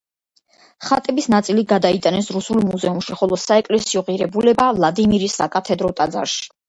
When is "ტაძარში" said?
6.01-6.49